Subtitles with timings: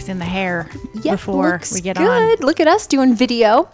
[0.00, 0.66] Fixing the hair
[1.02, 2.08] Yeah, before we get good.
[2.08, 2.36] on.
[2.38, 3.68] Look at us doing video.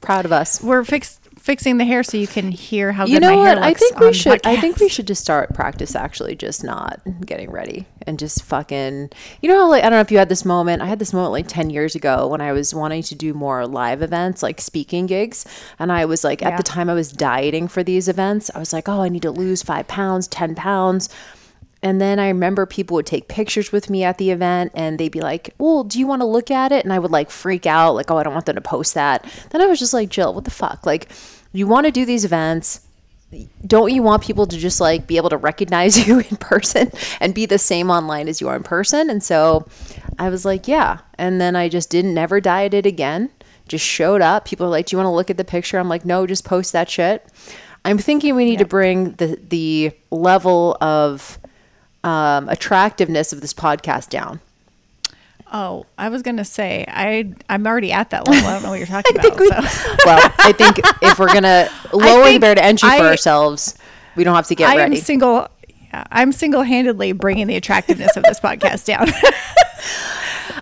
[0.00, 0.62] Proud of us.
[0.62, 3.56] We're fix, fixing the hair so you can hear how You good know my hair
[3.56, 3.64] what?
[3.64, 4.46] I looks think on we should.
[4.46, 5.96] I think we should just start practice.
[5.96, 9.10] Actually, just not getting ready and just fucking.
[9.42, 10.82] You know, like I don't know if you had this moment.
[10.82, 13.66] I had this moment like ten years ago when I was wanting to do more
[13.66, 15.44] live events, like speaking gigs,
[15.80, 18.52] and I was like, at the time, I was dieting for these events.
[18.54, 21.08] I was like, oh, I need to lose five pounds, ten pounds.
[21.84, 25.12] And then I remember people would take pictures with me at the event and they'd
[25.12, 26.82] be like, Well, do you want to look at it?
[26.82, 29.22] And I would like freak out, like, Oh, I don't want them to post that.
[29.50, 30.86] Then I was just like, Jill, what the fuck?
[30.86, 31.10] Like,
[31.52, 32.80] you want to do these events.
[33.66, 37.34] Don't you want people to just like be able to recognize you in person and
[37.34, 39.10] be the same online as you are in person?
[39.10, 39.68] And so
[40.18, 41.00] I was like, Yeah.
[41.18, 43.28] And then I just didn't never dieted again.
[43.68, 44.46] Just showed up.
[44.46, 45.78] People are like, Do you want to look at the picture?
[45.78, 47.26] I'm like, No, just post that shit.
[47.84, 51.38] I'm thinking we need to bring the the level of
[52.04, 54.40] um, attractiveness of this podcast down.
[55.52, 58.48] Oh, I was gonna say I I'm already at that level.
[58.48, 59.38] I don't know what you're talking about.
[59.38, 59.60] we- so.
[60.04, 63.76] Well, I think if we're gonna lower the barrier to entry for ourselves,
[64.16, 64.96] we don't have to get I ready.
[64.96, 65.48] am single.
[65.68, 69.06] yeah, I'm single-handedly bringing the attractiveness of this podcast down.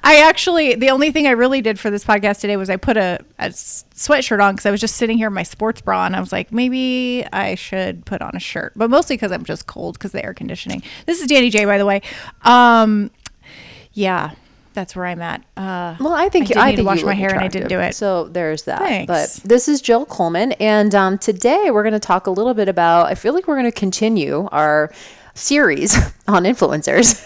[0.05, 2.97] I actually, the only thing I really did for this podcast today was I put
[2.97, 6.21] a sweatshirt on because I was just sitting here in my sports bra and I
[6.21, 9.95] was like, maybe I should put on a shirt, but mostly because I'm just cold
[9.95, 10.83] because the air conditioning.
[11.07, 12.03] This is Danny J, by the way.
[12.43, 13.11] Um,
[13.93, 14.33] yeah,
[14.75, 15.43] that's where I'm at.
[15.57, 17.69] Uh, well, I think I did I need to wash my hair and I didn't
[17.69, 17.95] do it.
[17.95, 18.81] So there's that.
[18.81, 19.07] Thanks.
[19.07, 22.69] But this is Jill Coleman, and um, today we're going to talk a little bit
[22.69, 23.07] about.
[23.07, 24.91] I feel like we're going to continue our
[25.35, 25.97] series
[26.29, 27.23] on influencers.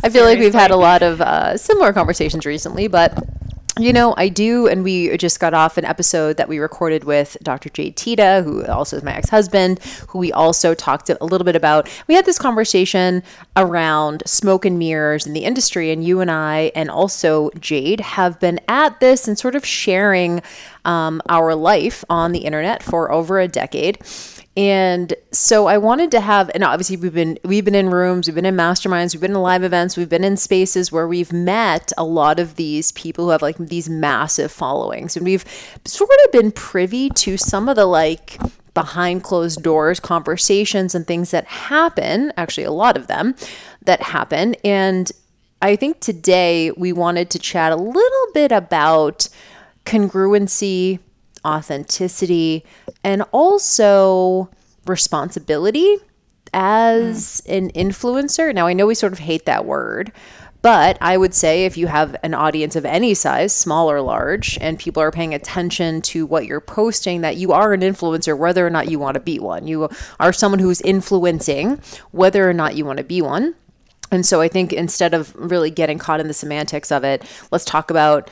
[0.02, 3.18] I feel like we've had a lot of uh, similar conversations recently, but
[3.78, 7.36] you know, I do, and we just got off an episode that we recorded with
[7.42, 7.68] Dr.
[7.68, 11.56] Jade Teta, who also is my ex husband, who we also talked a little bit
[11.56, 11.86] about.
[12.06, 13.22] We had this conversation
[13.54, 18.40] around smoke and mirrors in the industry, and you and I, and also Jade, have
[18.40, 20.40] been at this and sort of sharing
[20.86, 23.98] um, our life on the internet for over a decade.
[24.56, 28.34] And so I wanted to have, and obviously we've been we've been in rooms, we've
[28.34, 31.92] been in masterminds, we've been in live events, we've been in spaces where we've met
[31.98, 35.44] a lot of these people who have like these massive followings, and we've
[35.84, 38.40] sort of been privy to some of the like
[38.72, 42.32] behind closed doors conversations and things that happen.
[42.38, 43.34] Actually, a lot of them
[43.82, 45.12] that happen, and
[45.60, 49.28] I think today we wanted to chat a little bit about
[49.84, 50.98] congruency
[51.46, 52.64] authenticity
[53.04, 54.50] and also
[54.86, 55.96] responsibility
[56.52, 58.54] as an influencer.
[58.54, 60.12] Now, I know we sort of hate that word,
[60.62, 64.58] but I would say if you have an audience of any size, small or large,
[64.60, 68.66] and people are paying attention to what you're posting, that you are an influencer, whether
[68.66, 69.68] or not you want to be one.
[69.68, 71.80] You are someone who's influencing,
[72.10, 73.54] whether or not you want to be one.
[74.10, 77.64] And so I think instead of really getting caught in the semantics of it, let's
[77.64, 78.30] talk about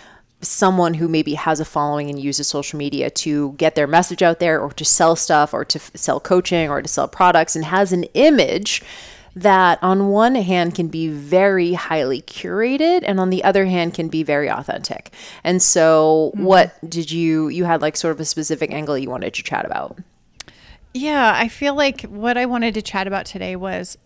[0.49, 4.39] someone who maybe has a following and uses social media to get their message out
[4.39, 7.65] there or to sell stuff or to f- sell coaching or to sell products and
[7.65, 8.83] has an image
[9.37, 14.09] that on one hand can be very highly curated and on the other hand can
[14.09, 15.11] be very authentic.
[15.43, 16.45] And so mm-hmm.
[16.45, 19.65] what did you you had like sort of a specific angle you wanted to chat
[19.65, 19.99] about?
[20.97, 23.99] Yeah, I feel like what I wanted to chat about today was,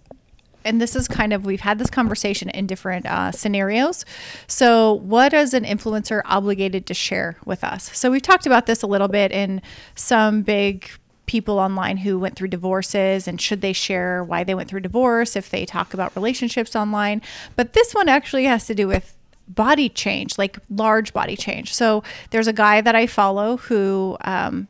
[0.69, 4.05] and this is kind of, we've had this conversation in different uh, scenarios.
[4.47, 7.97] So, what is an influencer obligated to share with us?
[7.97, 9.63] So, we've talked about this a little bit in
[9.95, 10.89] some big
[11.27, 15.37] people online who went through divorces and should they share why they went through divorce
[15.37, 17.21] if they talk about relationships online.
[17.57, 19.15] But this one actually has to do with
[19.47, 21.75] body change, like large body change.
[21.75, 24.69] So, there's a guy that I follow who, um,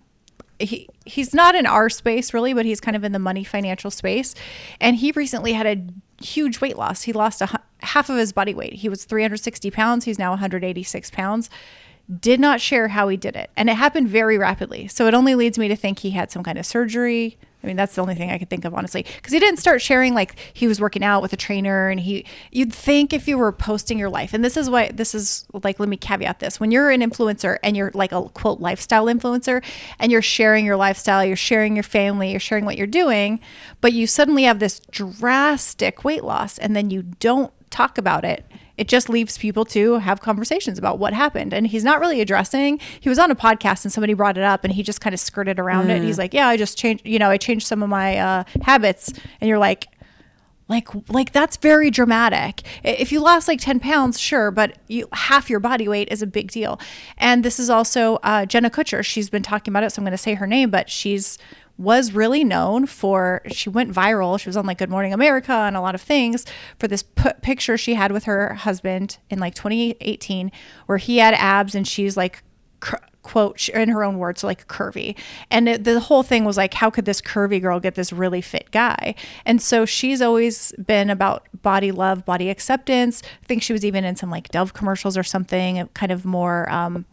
[0.59, 3.91] he he's not in our space really, but he's kind of in the money financial
[3.91, 4.35] space.
[4.81, 7.03] And he recently had a huge weight loss.
[7.03, 8.75] He lost a half of his body weight.
[8.75, 10.05] He was 360 pounds.
[10.05, 11.51] He's now 186 pounds.
[12.21, 14.89] Did not share how he did it, and it happened very rapidly.
[14.89, 17.77] So it only leads me to think he had some kind of surgery I mean,
[17.77, 20.37] that's the only thing I could think of, honestly, because he didn't start sharing like
[20.53, 22.25] he was working out with a trainer, and he.
[22.53, 25.81] You'd think if you were posting your life, and this is why this is like.
[25.81, 29.65] Let me caveat this: when you're an influencer and you're like a quote lifestyle influencer,
[29.99, 33.41] and you're sharing your lifestyle, you're sharing your family, you're sharing what you're doing,
[33.81, 38.47] but you suddenly have this drastic weight loss, and then you don't talk about it
[38.79, 41.53] it just leaves people to have conversations about what happened.
[41.53, 42.81] And he's not really addressing.
[43.01, 45.21] He was on a podcast and somebody brought it up and he just kind of
[45.21, 45.97] skirted around mm.
[45.97, 46.03] it.
[46.03, 49.13] He's like, "Yeah, I just changed, you know, I changed some of my uh, habits."
[49.41, 49.89] And you're like,
[50.69, 55.49] like like that's very dramatic if you lost like 10 pounds sure but you half
[55.49, 56.79] your body weight is a big deal
[57.17, 60.13] and this is also uh, jenna kutcher she's been talking about it so i'm going
[60.13, 61.39] to say her name but she's
[61.79, 64.39] was really known for she went viral.
[64.39, 66.45] She was on like good morning america and a lot of things
[66.79, 70.51] for this p- picture she had with her husband in like 2018
[70.87, 72.43] where he had abs and she's like
[72.81, 75.17] cr- quote in her own words like curvy.
[75.51, 78.41] And it, the whole thing was like how could this curvy girl get this really
[78.41, 79.15] fit guy?
[79.45, 83.23] And so she's always been about body love body acceptance.
[83.43, 86.69] I think she was even in some like dove commercials or something kind of more
[86.71, 87.05] um,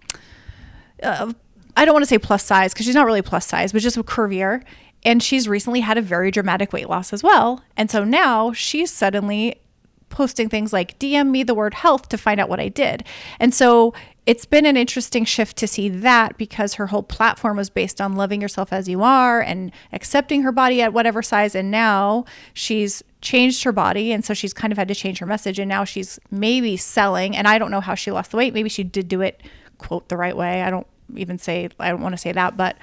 [1.03, 1.33] uh,
[1.75, 3.97] I don't want to say plus size because she's not really plus size, but just
[3.97, 4.63] curvier.
[5.03, 7.63] And she's recently had a very dramatic weight loss as well.
[7.77, 9.61] And so now she's suddenly
[10.09, 13.03] posting things like DM me the word health to find out what I did.
[13.39, 13.93] And so
[14.25, 18.15] it's been an interesting shift to see that because her whole platform was based on
[18.15, 21.53] loving yourself as you are and accepting her body at whatever size.
[21.53, 24.11] And now she's changed her body.
[24.11, 25.59] And so she's kind of had to change her message.
[25.59, 27.35] And now she's maybe selling.
[27.35, 28.53] And I don't know how she lost the weight.
[28.53, 29.43] Maybe she did do it,
[29.77, 30.63] quote, the right way.
[30.63, 32.77] I don't even say I don't want to say that, but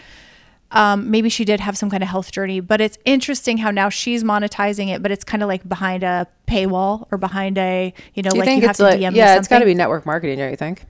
[0.70, 2.60] um, maybe she did have some kind of health journey.
[2.60, 6.26] But it's interesting how now she's monetizing it, but it's kind of like behind a
[6.46, 9.14] paywall or behind a you know you like you have to like, DM.
[9.14, 10.84] Yeah, it's got to be network marketing, don't you think?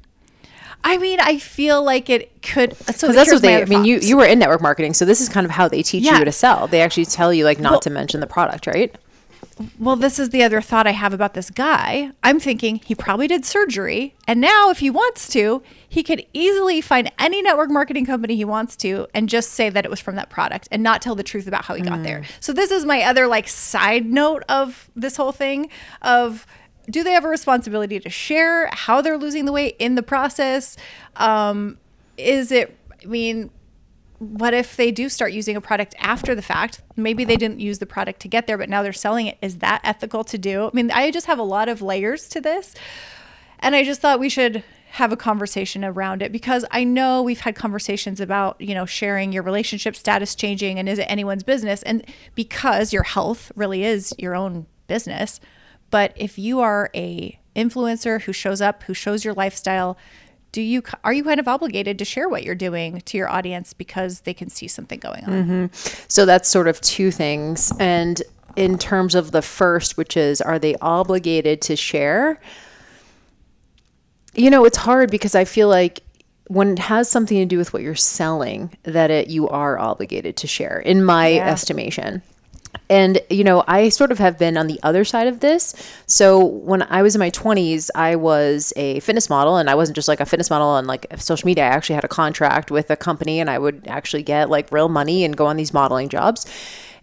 [0.84, 2.76] I mean, I feel like it could.
[2.94, 3.62] So that's what they.
[3.62, 5.82] I mean, you you were in network marketing, so this is kind of how they
[5.82, 6.18] teach yeah.
[6.18, 6.66] you to sell.
[6.66, 8.94] They actually tell you like not well, to mention the product, right?
[9.78, 12.10] Well, this is the other thought I have about this guy.
[12.22, 14.14] I'm thinking he probably did surgery.
[14.26, 18.44] And now, if he wants to, he could easily find any network marketing company he
[18.44, 21.22] wants to and just say that it was from that product and not tell the
[21.22, 21.88] truth about how he mm.
[21.88, 22.20] got there.
[22.20, 22.26] Mm.
[22.40, 25.68] So, this is my other like side note of this whole thing
[26.02, 26.46] of
[26.90, 30.76] do they have a responsibility to share how they're losing the weight in the process?
[31.16, 31.78] Um,
[32.16, 33.50] is it, I mean,
[34.22, 36.80] what if they do start using a product after the fact?
[36.96, 39.36] Maybe they didn't use the product to get there, but now they're selling it.
[39.42, 40.66] Is that ethical to do?
[40.66, 42.74] I mean, I just have a lot of layers to this.
[43.58, 47.40] And I just thought we should have a conversation around it because I know we've
[47.40, 51.82] had conversations about, you know, sharing your relationship status changing and is it anyone's business?
[51.82, 52.04] And
[52.34, 55.40] because your health really is your own business.
[55.90, 59.96] But if you are a influencer who shows up, who shows your lifestyle,
[60.52, 63.72] do you are you kind of obligated to share what you're doing to your audience
[63.72, 65.66] because they can see something going on mm-hmm.
[66.08, 68.22] so that's sort of two things and
[68.54, 72.38] in terms of the first which is are they obligated to share
[74.34, 76.00] you know it's hard because i feel like
[76.48, 80.36] when it has something to do with what you're selling that it you are obligated
[80.36, 81.50] to share in my yeah.
[81.50, 82.22] estimation
[82.92, 85.74] and, you know, I sort of have been on the other side of this.
[86.04, 89.96] So when I was in my 20s, I was a fitness model, and I wasn't
[89.96, 91.64] just like a fitness model on like social media.
[91.64, 94.90] I actually had a contract with a company, and I would actually get like real
[94.90, 96.44] money and go on these modeling jobs.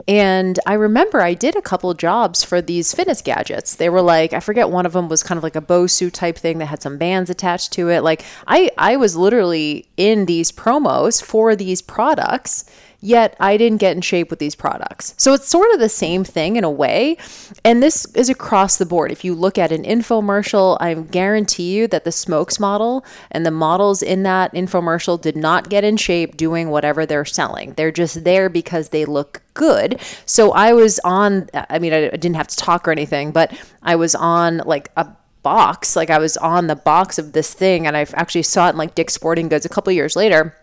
[0.08, 3.76] And I remember I did a couple jobs for these fitness gadgets.
[3.76, 6.38] They were like, I forget one of them was kind of like a Bosu type
[6.38, 8.02] thing that had some bands attached to it.
[8.02, 12.64] Like I I was literally in these promos for these products
[13.02, 15.14] yet I didn't get in shape with these products.
[15.18, 17.18] So it's sort of the same thing in a way.
[17.64, 19.12] And this is across the board.
[19.12, 23.52] If you look at an infomercial, I guarantee you that the smokes model and the
[23.52, 27.74] models in that infomercial did not get in shape doing whatever they're selling.
[27.74, 30.00] They're just there because they look good.
[30.26, 33.96] So I was on, I mean, I didn't have to talk or anything, but I
[33.96, 35.08] was on like a
[35.42, 38.72] box like i was on the box of this thing and i actually saw it
[38.72, 40.54] in like dick's sporting goods a couple years later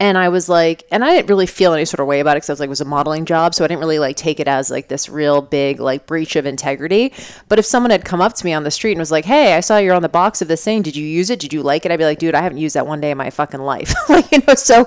[0.00, 2.38] and I was like, and I didn't really feel any sort of way about it
[2.38, 3.54] because I was like, it was a modeling job.
[3.54, 6.46] So I didn't really like take it as like this real big like breach of
[6.46, 7.12] integrity.
[7.48, 9.54] But if someone had come up to me on the street and was like, hey,
[9.54, 10.82] I saw you're on the box of this thing.
[10.82, 11.38] Did you use it?
[11.38, 11.92] Did you like it?
[11.92, 13.94] I'd be like, dude, I haven't used that one day in my fucking life.
[14.08, 14.86] like, you know, so,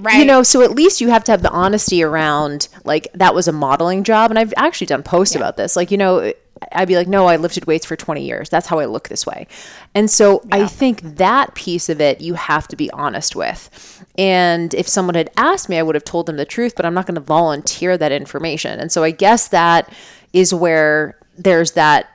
[0.00, 0.18] right.
[0.18, 3.48] you know, so at least you have to have the honesty around like that was
[3.48, 4.30] a modeling job.
[4.30, 5.40] And I've actually done posts yeah.
[5.40, 5.76] about this.
[5.76, 6.32] Like, you know,
[6.72, 8.48] I'd be like, no, I lifted weights for 20 years.
[8.48, 9.46] That's how I look this way.
[9.94, 10.56] And so yeah.
[10.56, 14.04] I think that piece of it you have to be honest with.
[14.18, 16.94] And if someone had asked me, I would have told them the truth, but I'm
[16.94, 18.78] not going to volunteer that information.
[18.78, 19.92] And so I guess that
[20.32, 22.08] is where there's that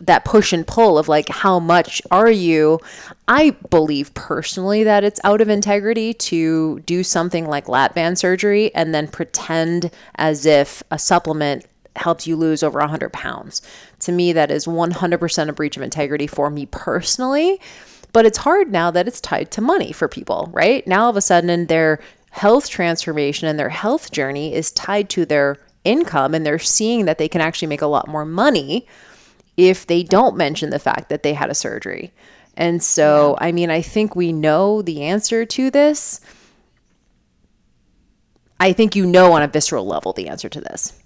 [0.00, 2.78] that push and pull of like how much are you
[3.26, 8.72] i believe personally that it's out of integrity to do something like lap band surgery
[8.76, 11.66] and then pretend as if a supplement
[11.98, 13.62] helps you lose over 100 pounds
[14.00, 17.60] to me that is 100% a breach of integrity for me personally
[18.12, 21.16] but it's hard now that it's tied to money for people right now all of
[21.16, 22.00] a sudden their
[22.30, 27.18] health transformation and their health journey is tied to their income and they're seeing that
[27.18, 28.86] they can actually make a lot more money
[29.56, 32.12] if they don't mention the fact that they had a surgery.
[32.56, 33.36] And so.
[33.40, 36.20] I mean, I think we know the answer to this.
[38.60, 41.00] I think you know on a visceral level the answer to this.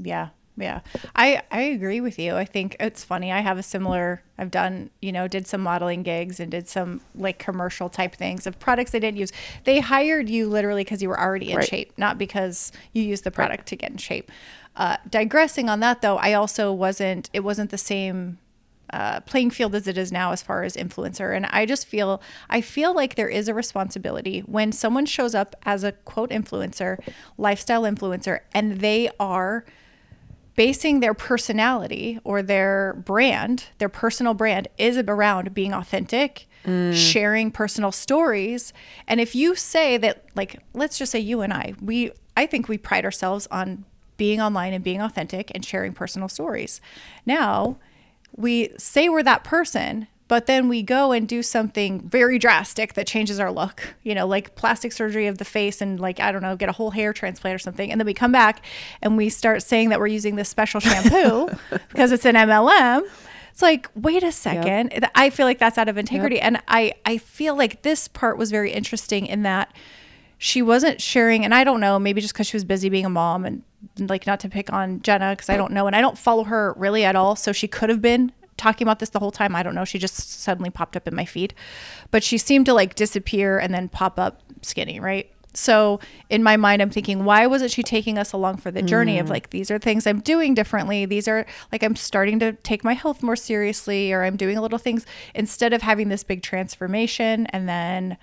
[0.00, 0.28] Yeah.
[0.56, 0.80] Yeah.
[1.16, 2.34] I I agree with you.
[2.36, 3.32] I think it's funny.
[3.32, 7.00] I have a similar I've done, you know, did some modeling gigs and did some
[7.14, 9.32] like commercial type things of products they didn't use.
[9.64, 11.68] They hired you literally because you were already in right.
[11.68, 13.66] shape, not because you used the product right.
[13.66, 14.30] to get in shape.
[14.76, 17.30] Uh, digressing on that though, I also wasn't.
[17.32, 18.38] It wasn't the same
[18.92, 21.34] uh, playing field as it is now as far as influencer.
[21.34, 25.56] And I just feel I feel like there is a responsibility when someone shows up
[25.64, 26.98] as a quote influencer,
[27.38, 29.64] lifestyle influencer, and they are
[30.60, 36.92] basing their personality or their brand, their personal brand is around being authentic, mm.
[36.92, 38.74] sharing personal stories.
[39.08, 42.68] And if you say that like let's just say you and I, we I think
[42.68, 43.86] we pride ourselves on
[44.18, 46.82] being online and being authentic and sharing personal stories.
[47.24, 47.78] Now,
[48.36, 53.04] we say we're that person, but then we go and do something very drastic that
[53.04, 56.40] changes our look, you know, like plastic surgery of the face and like, I don't
[56.40, 57.90] know, get a whole hair transplant or something.
[57.90, 58.64] And then we come back
[59.02, 61.48] and we start saying that we're using this special shampoo
[61.88, 63.02] because it's an MLM.
[63.50, 64.92] It's like, wait a second.
[64.92, 65.10] Yep.
[65.16, 66.36] I feel like that's out of integrity.
[66.36, 66.44] Yep.
[66.44, 69.74] And I, I feel like this part was very interesting in that
[70.38, 73.10] she wasn't sharing, and I don't know, maybe just because she was busy being a
[73.10, 73.64] mom and
[73.98, 76.74] like not to pick on Jenna because I don't know and I don't follow her
[76.76, 77.34] really at all.
[77.34, 78.30] So she could have been
[78.60, 79.56] talking about this the whole time.
[79.56, 79.84] I don't know.
[79.84, 81.54] She just suddenly popped up in my feed.
[82.10, 85.30] But she seemed to like disappear and then pop up skinny, right?
[85.52, 85.98] So
[86.28, 89.20] in my mind, I'm thinking, why wasn't she taking us along for the journey mm.
[89.20, 91.06] of like, these are things I'm doing differently.
[91.06, 94.78] These are like, I'm starting to take my health more seriously, or I'm doing little
[94.78, 98.16] things instead of having this big transformation and then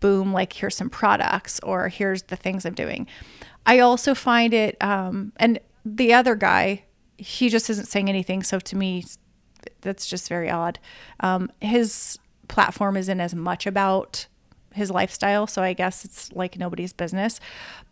[0.00, 3.06] boom, like, here's some products or here's the things I'm doing.
[3.64, 6.84] I also find it, um, and the other guy,
[7.16, 8.42] he just isn't saying anything.
[8.42, 9.04] So to me,
[9.80, 10.78] that's just very odd.
[11.20, 14.26] Um, his platform isn't as much about
[14.72, 15.46] his lifestyle.
[15.46, 17.40] So I guess it's like nobody's business.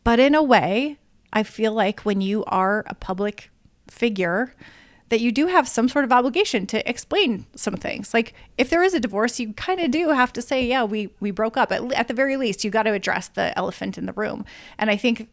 [0.04, 0.98] But in a way,
[1.32, 3.50] I feel like when you are a public
[3.88, 4.54] figure,
[5.08, 8.12] that you do have some sort of obligation to explain some things.
[8.12, 11.10] Like if there is a divorce, you kind of do have to say, yeah, we
[11.20, 11.70] we broke up.
[11.70, 14.44] At, at the very least, you got to address the elephant in the room.
[14.78, 15.28] And I think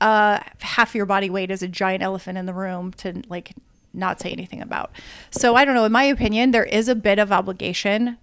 [0.00, 3.52] uh, half your body weight is a giant elephant in the room to like
[3.94, 4.90] not say anything about.
[5.30, 5.84] So I don't know.
[5.84, 8.18] In my opinion, there is a bit of obligation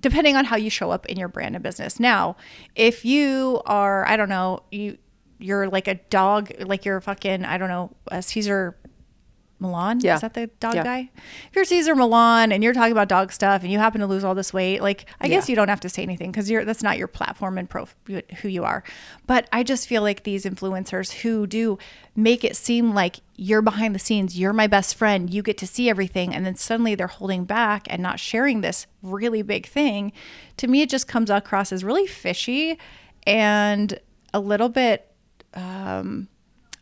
[0.00, 2.00] depending on how you show up in your brand and business.
[2.00, 2.36] Now,
[2.74, 4.96] if you are, I don't know, you
[5.38, 8.76] you're like a dog, like you're fucking, I don't know, a Cesar
[9.60, 10.00] Millan.
[10.00, 10.14] Yeah.
[10.14, 10.84] Is that the dog yeah.
[10.84, 11.10] guy?
[11.48, 14.24] If you're Cesar Millan and you're talking about dog stuff and you happen to lose
[14.24, 15.36] all this weight, like I yeah.
[15.36, 17.86] guess you don't have to say anything because you're that's not your platform and pro
[18.40, 18.82] who you are.
[19.26, 21.78] But I just feel like these influencers who do
[22.16, 25.66] make it seem like you're behind the scenes, you're my best friend, you get to
[25.66, 30.12] see everything, and then suddenly they're holding back and not sharing this really big thing.
[30.58, 32.78] To me, it just comes across as really fishy
[33.26, 33.98] and
[34.32, 35.06] a little bit
[35.54, 36.28] um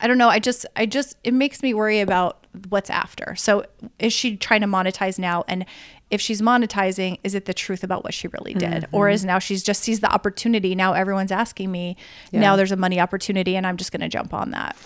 [0.00, 0.28] I don't know.
[0.28, 3.34] I just, I just, it makes me worry about what's after.
[3.36, 3.64] So
[3.98, 5.44] is she trying to monetize now?
[5.48, 5.64] And
[6.10, 8.84] if she's monetizing, is it the truth about what she really did?
[8.84, 8.96] Mm-hmm.
[8.96, 10.74] Or is now she's just sees the opportunity.
[10.74, 11.96] Now everyone's asking me,
[12.30, 12.40] yeah.
[12.40, 14.76] now there's a money opportunity and I'm just going to jump on that.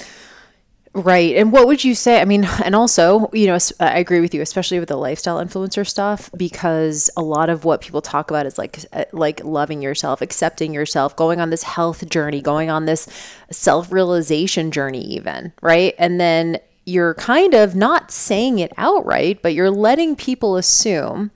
[0.95, 1.37] Right.
[1.37, 2.21] And what would you say?
[2.21, 5.87] I mean, and also, you know, I agree with you, especially with the lifestyle influencer
[5.87, 10.21] stuff, because a lot of what people talk about is like, uh, like loving yourself,
[10.21, 13.09] accepting yourself, going on this health journey, going on this
[13.51, 15.53] self realization journey, even.
[15.63, 15.95] Right.
[15.99, 21.31] And then you're kind of not saying it outright, but you're letting people assume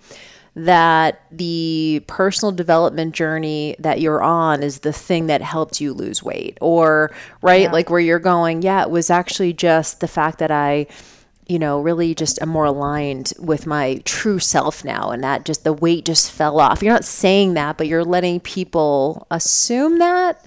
[0.57, 6.23] that the personal development journey that you're on is the thing that helped you lose
[6.23, 7.73] weight or right yeah.
[7.73, 10.87] like where you're going yeah it was actually just the fact that i
[11.47, 15.63] you know really just am more aligned with my true self now and that just
[15.63, 20.43] the weight just fell off you're not saying that but you're letting people assume that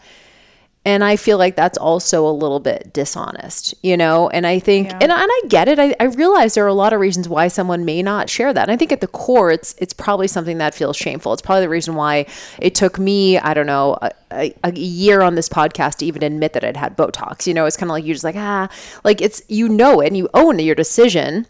[0.85, 4.29] and I feel like that's also a little bit dishonest, you know?
[4.29, 4.99] And I think, yeah.
[5.01, 5.77] and, and I get it.
[5.77, 8.63] I, I realize there are a lot of reasons why someone may not share that.
[8.63, 11.33] And I think at the core, it's, it's probably something that feels shameful.
[11.33, 12.27] It's probably the reason why
[12.59, 13.97] it took me, I don't know,
[14.31, 17.45] a, a year on this podcast to even admit that I'd had Botox.
[17.45, 18.69] You know, it's kind of like you're just like, ah,
[19.03, 21.45] like it's, you know it and you own your decision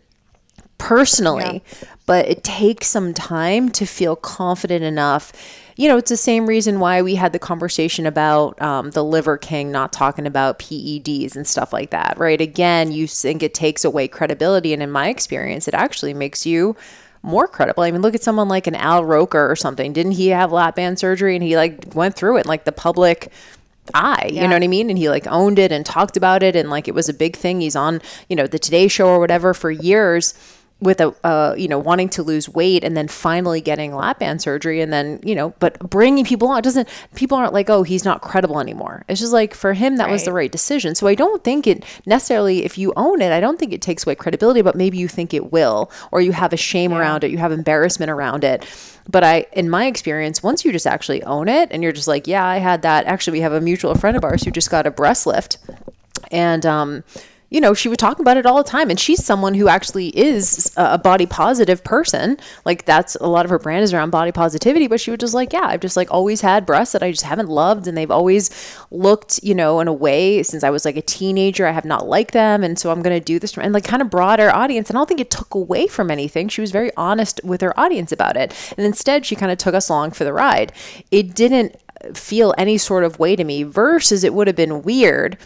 [0.79, 1.89] personally, yeah.
[2.07, 5.31] but it takes some time to feel confident enough.
[5.79, 9.37] You know, it's the same reason why we had the conversation about um, the Liver
[9.37, 12.41] King not talking about PEDs and stuff like that, right?
[12.41, 14.73] Again, you think it takes away credibility.
[14.73, 16.75] And in my experience, it actually makes you
[17.23, 17.83] more credible.
[17.83, 19.93] I mean, look at someone like an Al Roker or something.
[19.93, 22.45] Didn't he have lap band surgery and he like went through it?
[22.45, 23.31] Like the public
[23.93, 24.41] eye, yeah.
[24.41, 24.89] you know what I mean?
[24.89, 27.37] And he like owned it and talked about it and like it was a big
[27.37, 27.61] thing.
[27.61, 30.33] He's on, you know, the Today Show or whatever for years
[30.81, 34.41] with a uh, you know wanting to lose weight and then finally getting lap band
[34.41, 38.05] surgery and then you know but bringing people on doesn't people aren't like oh he's
[38.05, 40.11] not credible anymore it's just like for him that right.
[40.11, 43.39] was the right decision so i don't think it necessarily if you own it i
[43.39, 46.53] don't think it takes away credibility but maybe you think it will or you have
[46.53, 46.99] a shame yeah.
[46.99, 48.65] around it you have embarrassment around it
[49.07, 52.25] but i in my experience once you just actually own it and you're just like
[52.25, 54.87] yeah i had that actually we have a mutual friend of ours who just got
[54.87, 55.57] a breast lift
[56.31, 57.03] and um
[57.49, 58.89] you know, she would talk about it all the time.
[58.89, 62.37] And she's someone who actually is a body positive person.
[62.65, 64.87] Like that's a lot of her brand is around body positivity.
[64.87, 67.23] But she would just like, yeah, I've just like always had breasts that I just
[67.23, 67.87] haven't loved.
[67.87, 68.49] And they've always
[68.91, 72.07] looked, you know, in a way since I was like a teenager, I have not
[72.07, 72.63] liked them.
[72.63, 73.57] And so I'm going to do this.
[73.57, 74.89] And like kind of broader audience.
[74.89, 76.49] And I don't think it took away from anything.
[76.49, 78.53] She was very honest with her audience about it.
[78.77, 80.71] And instead, she kind of took us along for the ride.
[81.11, 81.75] It didn't
[82.13, 85.37] feel any sort of way to me versus it would have been weird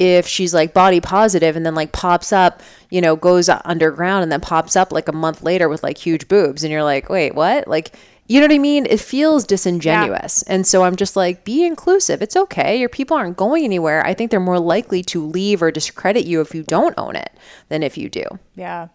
[0.00, 4.32] if she's like body positive and then like pops up, you know, goes underground and
[4.32, 7.34] then pops up like a month later with like huge boobs and you're like, "Wait,
[7.34, 7.94] what?" Like
[8.28, 8.84] you know what I mean?
[8.84, 10.44] It feels disingenuous.
[10.46, 10.54] Yeah.
[10.54, 12.20] And so I'm just like, be inclusive.
[12.20, 12.78] It's okay.
[12.78, 14.06] Your people aren't going anywhere.
[14.06, 17.32] I think they're more likely to leave or discredit you if you don't own it
[17.70, 18.24] than if you do.
[18.54, 18.88] Yeah.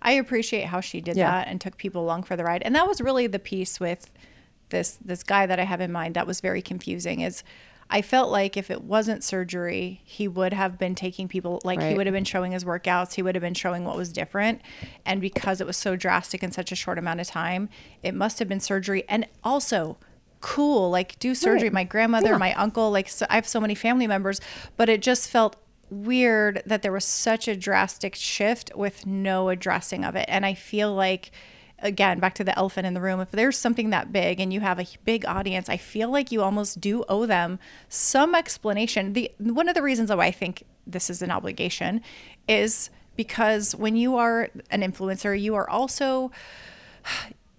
[0.00, 1.30] I appreciate how she did yeah.
[1.30, 2.62] that and took people along for the ride.
[2.62, 4.12] And that was really the piece with
[4.68, 7.42] this this guy that I have in mind that was very confusing is
[7.92, 11.90] I felt like if it wasn't surgery, he would have been taking people, like right.
[11.90, 14.62] he would have been showing his workouts, he would have been showing what was different.
[15.04, 17.68] And because it was so drastic in such a short amount of time,
[18.02, 19.04] it must have been surgery.
[19.10, 19.98] And also,
[20.40, 21.68] cool, like do surgery.
[21.68, 21.74] Right.
[21.74, 22.38] My grandmother, yeah.
[22.38, 24.40] my uncle, like so I have so many family members,
[24.78, 25.56] but it just felt
[25.90, 30.24] weird that there was such a drastic shift with no addressing of it.
[30.28, 31.30] And I feel like
[31.82, 34.60] again back to the elephant in the room if there's something that big and you
[34.60, 37.58] have a big audience i feel like you almost do owe them
[37.88, 42.00] some explanation the one of the reasons why i think this is an obligation
[42.48, 46.30] is because when you are an influencer you are also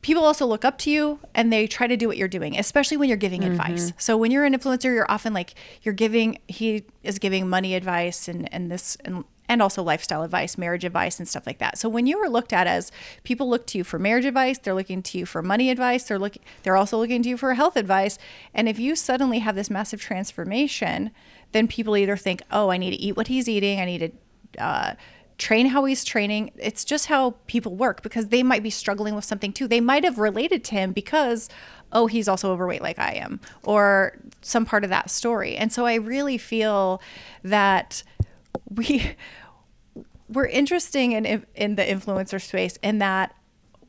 [0.03, 2.97] people also look up to you and they try to do what you're doing, especially
[2.97, 3.53] when you're giving mm-hmm.
[3.53, 3.93] advice.
[3.97, 8.27] So when you're an influencer, you're often like you're giving he is giving money advice
[8.27, 11.77] and and this and and also lifestyle advice, marriage advice, and stuff like that.
[11.77, 12.91] So when you are looked at as
[13.23, 16.19] people look to you for marriage advice, they're looking to you for money advice, they're
[16.19, 18.17] looking they're also looking to you for health advice.
[18.53, 21.11] And if you suddenly have this massive transformation,
[21.51, 23.99] then people either think, oh, I need to eat what he's eating, I need
[24.55, 24.93] to uh,
[25.37, 26.51] train how he's training.
[26.57, 29.67] It's just how people work because they might be struggling with something too.
[29.67, 31.49] They might have related to him because,
[31.91, 35.55] oh, he's also overweight like I am, or some part of that story.
[35.55, 37.01] And so I really feel
[37.43, 38.03] that
[38.69, 39.15] we
[40.29, 43.35] we're interesting in in the influencer space in that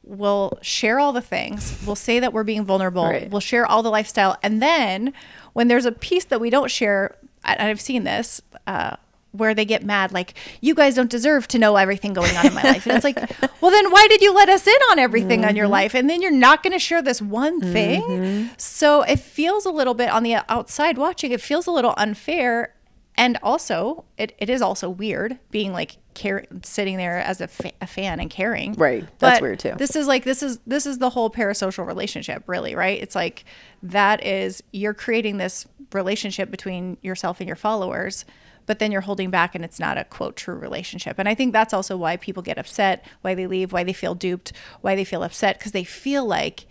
[0.02, 1.82] we'll share all the things.
[1.86, 3.04] We'll say that we're being vulnerable.
[3.04, 3.30] Right.
[3.30, 5.12] We'll share all the lifestyle, and then
[5.52, 8.40] when there's a piece that we don't share, I've seen this.
[8.66, 8.96] Uh,
[9.34, 12.54] where they get mad, like, you guys don't deserve to know everything going on in
[12.54, 12.86] my life.
[12.86, 13.16] And it's like,
[13.60, 15.48] well, then why did you let us in on everything mm-hmm.
[15.48, 15.72] on your mm-hmm.
[15.72, 15.94] life?
[15.94, 18.02] And then you're not going to share this one thing.
[18.02, 18.52] Mm-hmm.
[18.58, 22.73] So it feels a little bit on the outside watching, it feels a little unfair
[23.16, 27.72] and also it, it is also weird being like care, sitting there as a, fa-
[27.80, 28.72] a fan and caring.
[28.74, 29.04] Right.
[29.18, 29.74] That's but weird too.
[29.76, 33.00] this is like this is this is the whole parasocial relationship really right?
[33.00, 33.44] It's like
[33.82, 38.24] that is you're creating this relationship between yourself and your followers
[38.66, 41.18] but then you're holding back and it's not a quote true relationship.
[41.18, 44.14] And i think that's also why people get upset why they leave why they feel
[44.14, 46.66] duped why they feel upset because they feel like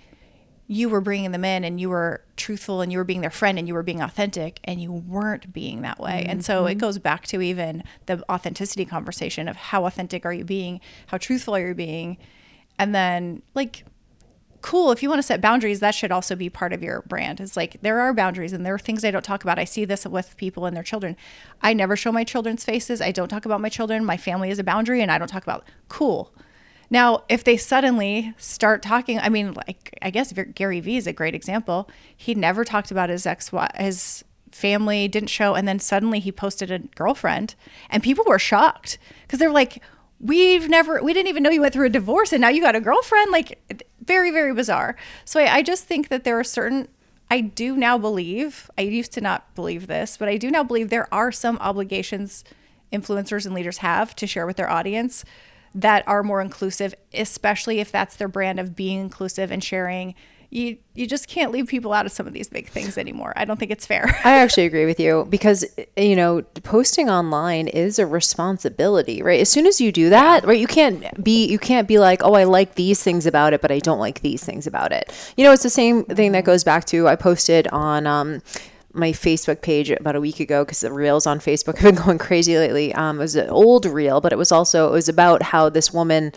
[0.74, 3.60] you were bringing them in and you were truthful and you were being their friend
[3.60, 6.22] and you were being authentic and you weren't being that way.
[6.22, 6.32] Mm-hmm.
[6.32, 6.80] And so it mm-hmm.
[6.80, 10.82] goes back to even the authenticity conversation of how authentic are you being?
[11.08, 12.18] How truthful are you being?
[12.80, 13.86] And then like
[14.62, 17.42] cool if you want to set boundaries that should also be part of your brand
[17.42, 19.84] it's like there are boundaries and there are things i don't talk about i see
[19.84, 21.18] this with people and their children
[21.62, 24.60] i never show my children's faces i don't talk about my children my family is
[24.60, 26.34] a boundary and i don't talk about cool
[26.94, 31.12] now, if they suddenly start talking, I mean, like I guess Gary Vee is a
[31.12, 31.90] great example.
[32.16, 36.70] He never talked about his ex his family didn't show and then suddenly he posted
[36.70, 37.56] a girlfriend
[37.90, 39.82] and people were shocked because they're like
[40.20, 42.76] we've never we didn't even know you went through a divorce and now you got
[42.76, 43.32] a girlfriend?
[43.32, 43.60] Like
[44.06, 44.96] very very bizarre.
[45.26, 46.88] So I, I just think that there are certain
[47.32, 50.90] i do now believe i used to not believe this but i do now believe
[50.90, 52.44] there are some obligations
[52.92, 55.26] influencers and leaders have to share with their audience
[55.76, 60.16] that are more inclusive, especially if that's their brand of being inclusive and sharing
[60.54, 63.34] you you just can't leave people out of some of these big things anymore.
[63.36, 64.06] I don't think it's fair.
[64.24, 65.66] I actually agree with you because
[65.98, 69.40] you know posting online is a responsibility, right?
[69.40, 72.36] As soon as you do that, right, you can't be you can't be like, oh,
[72.36, 75.12] I like these things about it, but I don't like these things about it.
[75.36, 78.06] You know, it's the same thing that goes back to I posted on.
[78.06, 78.44] Um,
[78.94, 82.18] my Facebook page about a week ago because the reels on Facebook have been going
[82.18, 82.94] crazy lately.
[82.94, 85.92] Um, it was an old reel, but it was also it was about how this
[85.92, 86.32] woman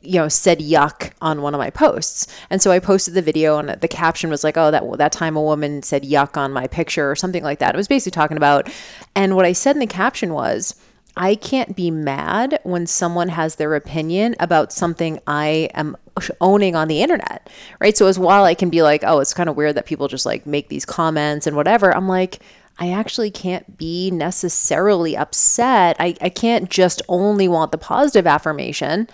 [0.00, 3.58] you know said yuck on one of my posts and so i posted the video
[3.58, 6.68] and the caption was like oh that that time a woman said yuck on my
[6.68, 8.70] picture or something like that it was basically talking about
[9.16, 10.76] and what i said in the caption was
[11.16, 15.96] i can't be mad when someone has their opinion about something i am
[16.40, 17.48] owning on the internet
[17.80, 20.08] right so as while i can be like oh it's kind of weird that people
[20.08, 22.40] just like make these comments and whatever i'm like
[22.78, 25.94] I actually can't be necessarily upset.
[26.00, 29.08] I, I can't just only want the positive affirmation.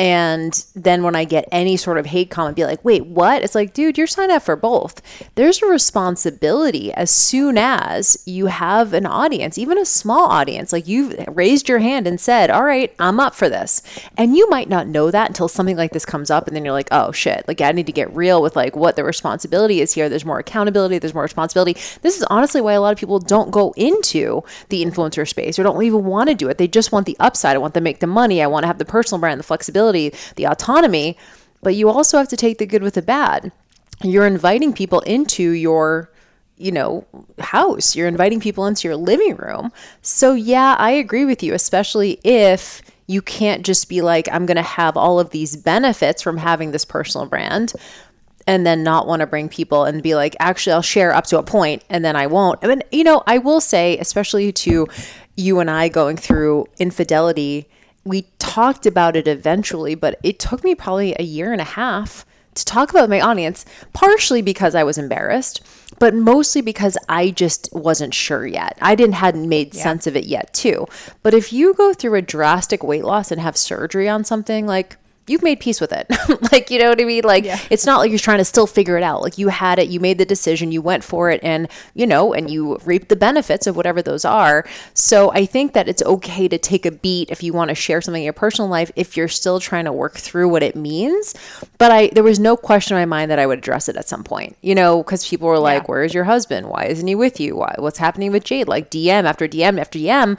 [0.00, 3.42] And then when I get any sort of hate comment, be like, wait, what?
[3.42, 5.02] It's like, dude, you're signed up for both.
[5.34, 10.88] There's a responsibility as soon as you have an audience, even a small audience, like
[10.88, 13.82] you've raised your hand and said, all right, I'm up for this.
[14.16, 16.46] And you might not know that until something like this comes up.
[16.46, 18.96] And then you're like, oh shit, like I need to get real with like what
[18.96, 20.08] the responsibility is here.
[20.08, 21.78] There's more accountability, there's more responsibility.
[22.00, 25.62] This is honestly why a lot of people don't go into the influencer space or
[25.62, 26.56] don't even want to do it.
[26.56, 27.54] They just want the upside.
[27.54, 28.42] I want to make the money.
[28.42, 31.16] I want to have the personal brand, the flexibility the autonomy,
[31.62, 33.52] but you also have to take the good with the bad.
[34.02, 36.10] You're inviting people into your
[36.60, 37.06] you know,
[37.38, 37.96] house.
[37.96, 39.72] You're inviting people into your living room.
[40.02, 44.58] So, yeah, I agree with you, especially if you can't just be like, I'm going
[44.58, 47.72] to have all of these benefits from having this personal brand
[48.46, 51.38] and then not want to bring people and be like, actually, I'll share up to
[51.38, 52.62] a point and then I won't.
[52.62, 54.86] I mean, you know, I will say, especially to
[55.36, 57.68] you and I going through infidelity
[58.04, 62.24] we talked about it eventually, but it took me probably a year and a half
[62.54, 65.60] to talk about my audience, partially because I was embarrassed,
[65.98, 68.76] but mostly because I just wasn't sure yet.
[68.80, 69.82] I didn't hadn't made yeah.
[69.82, 70.86] sense of it yet too.
[71.22, 74.96] But if you go through a drastic weight loss and have surgery on something like
[75.26, 76.06] you've made peace with it.
[76.52, 77.22] like, you know what I mean?
[77.24, 77.58] Like, yeah.
[77.70, 79.22] it's not like you're trying to still figure it out.
[79.22, 82.32] Like, you had it, you made the decision, you went for it, and, you know,
[82.32, 84.66] and you reap the benefits of whatever those are.
[84.94, 88.00] So I think that it's okay to take a beat if you want to share
[88.00, 91.34] something in your personal life if you're still trying to work through what it means.
[91.78, 94.08] But I, there was no question in my mind that I would address it at
[94.08, 95.86] some point, you know, because people were like, yeah.
[95.86, 96.68] where's your husband?
[96.68, 97.56] Why isn't he with you?
[97.56, 98.68] Why, what's happening with Jade?
[98.68, 100.38] Like, DM after DM after DM.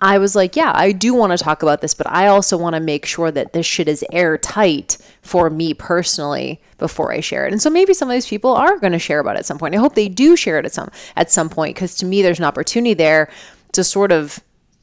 [0.00, 2.74] I was like, yeah, I do want to talk about this, but I also want
[2.74, 7.52] to make sure that this shit is airtight for me personally before I share it.
[7.52, 9.58] And so maybe some of these people are going to share about it at some
[9.58, 9.74] point.
[9.74, 12.38] I hope they do share it at some at some point because to me there's
[12.38, 13.30] an opportunity there
[13.72, 14.40] to sort of,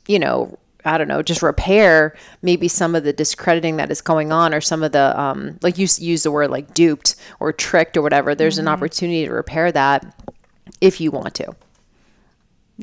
[0.08, 4.32] you know, I don't know, just repair maybe some of the discrediting that is going
[4.32, 7.98] on or some of the um like you use the word like duped or tricked
[7.98, 8.34] or whatever.
[8.34, 8.68] There's mm-hmm.
[8.68, 10.24] an opportunity to repair that
[10.82, 11.56] if you want to.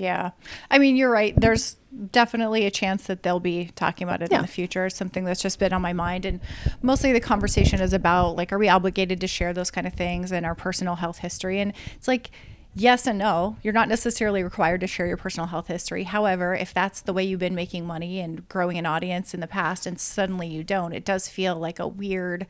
[0.00, 0.30] Yeah.
[0.70, 1.34] I mean, you're right.
[1.36, 1.76] There's
[2.12, 4.38] definitely a chance that they'll be talking about it yeah.
[4.38, 4.86] in the future.
[4.86, 6.24] It's something that's just been on my mind.
[6.24, 6.40] And
[6.82, 10.32] mostly the conversation is about like, are we obligated to share those kind of things
[10.32, 11.60] and our personal health history?
[11.60, 12.30] And it's like,
[12.74, 13.56] yes and no.
[13.62, 16.04] You're not necessarily required to share your personal health history.
[16.04, 19.46] However, if that's the way you've been making money and growing an audience in the
[19.46, 22.46] past and suddenly you don't, it does feel like a weird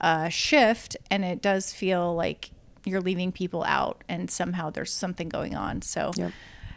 [0.00, 0.96] uh, shift.
[1.10, 2.50] And it does feel like
[2.84, 5.80] you're leaving people out and somehow there's something going on.
[5.80, 6.32] So, yep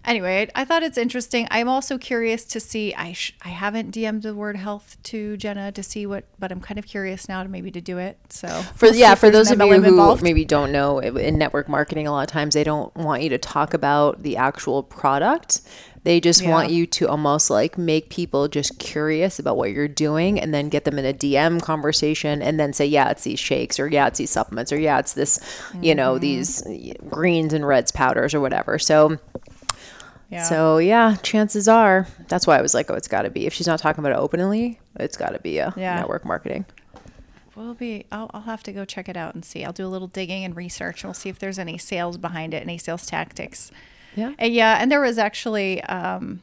[0.05, 1.47] anyway, I thought it's interesting.
[1.51, 2.93] I'm also curious to see.
[2.93, 6.61] I sh- I haven't DM'd the word health to Jenna to see what, but I'm
[6.61, 8.17] kind of curious now to maybe to do it.
[8.29, 10.23] So for we'll yeah, for those of you who involved.
[10.23, 13.37] maybe don't know, in network marketing, a lot of times they don't want you to
[13.37, 15.61] talk about the actual product.
[16.05, 16.51] They just yeah.
[16.51, 20.69] want you to almost like make people just curious about what you're doing and then
[20.69, 24.05] get them in a DM conversation and then say, yeah, it's these shakes or yeah,
[24.05, 25.39] it's these supplements or yeah, it's this,
[25.73, 25.97] you mm-hmm.
[25.97, 26.61] know, these
[27.09, 28.77] greens and reds powders or whatever.
[28.77, 29.17] So
[30.29, 30.43] yeah.
[30.43, 33.45] So yeah, chances are that's why I was like, oh, it's got to be.
[33.45, 35.95] If she's not talking about it openly, it's got to be a yeah.
[35.95, 36.65] network marketing.
[37.55, 38.05] We'll be.
[38.11, 39.63] I'll, I'll have to go check it out and see.
[39.63, 41.03] I'll do a little digging and research.
[41.03, 43.71] And we'll see if there's any sales behind it, any sales tactics.
[44.15, 44.33] Yeah.
[44.37, 46.41] And yeah, and there was actually, um,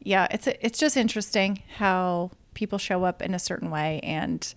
[0.00, 4.54] yeah, it's it's just interesting how people show up in a certain way and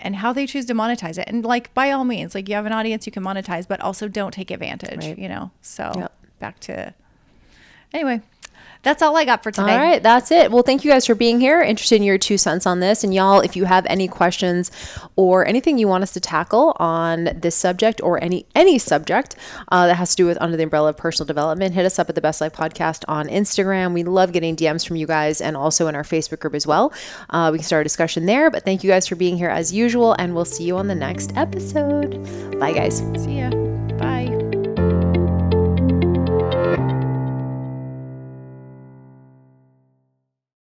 [0.00, 1.28] and how they choose to monetize it.
[1.28, 4.06] And like by all means, like you have an audience you can monetize, but also
[4.06, 5.04] don't take advantage.
[5.04, 5.18] Right.
[5.18, 5.50] You know.
[5.62, 6.12] So yep.
[6.40, 6.92] back to
[7.92, 8.20] Anyway,
[8.84, 9.72] that's all I got for today.
[9.72, 10.52] All right, that's it.
[10.52, 11.62] Well, thank you guys for being here.
[11.62, 13.02] Interested in your two cents on this.
[13.02, 14.70] And y'all, if you have any questions
[15.16, 19.36] or anything you want us to tackle on this subject or any any subject
[19.72, 22.10] uh, that has to do with under the umbrella of personal development, hit us up
[22.10, 23.94] at the Best Life Podcast on Instagram.
[23.94, 26.92] We love getting DMs from you guys and also in our Facebook group as well.
[27.30, 28.50] Uh, we can start a discussion there.
[28.50, 30.94] But thank you guys for being here as usual, and we'll see you on the
[30.94, 32.60] next episode.
[32.60, 32.98] Bye, guys.
[33.16, 33.63] See ya.